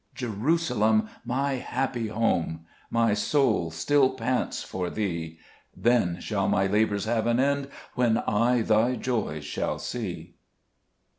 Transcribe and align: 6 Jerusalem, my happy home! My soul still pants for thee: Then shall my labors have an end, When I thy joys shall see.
6 0.15 0.21
Jerusalem, 0.33 1.09
my 1.23 1.53
happy 1.57 2.07
home! 2.07 2.61
My 2.89 3.13
soul 3.13 3.69
still 3.69 4.09
pants 4.15 4.63
for 4.63 4.89
thee: 4.89 5.37
Then 5.77 6.19
shall 6.19 6.49
my 6.49 6.65
labors 6.65 7.05
have 7.05 7.27
an 7.27 7.39
end, 7.39 7.67
When 7.93 8.17
I 8.17 8.63
thy 8.63 8.95
joys 8.95 9.45
shall 9.45 9.77
see. 9.77 10.37